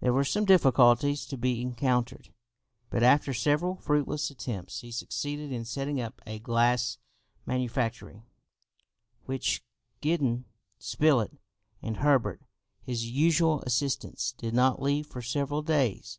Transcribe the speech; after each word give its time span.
There 0.00 0.12
were 0.12 0.24
some 0.24 0.44
difficulties 0.46 1.24
to 1.26 1.36
be 1.36 1.60
encountered, 1.60 2.32
but 2.90 3.04
after 3.04 3.32
several 3.32 3.76
fruitless 3.76 4.28
attempts, 4.28 4.80
he 4.80 4.90
succeeded 4.90 5.52
in 5.52 5.64
setting 5.64 6.00
up 6.00 6.20
a 6.26 6.40
glass 6.40 6.98
manufactory, 7.46 8.24
which 9.26 9.62
Gideon 10.00 10.46
Spilett 10.80 11.38
and 11.82 11.98
Herbert, 11.98 12.42
his 12.82 13.08
usual 13.08 13.62
assistants 13.62 14.32
did 14.32 14.54
not 14.54 14.82
leave 14.82 15.06
for 15.06 15.22
several 15.22 15.62
days. 15.62 16.18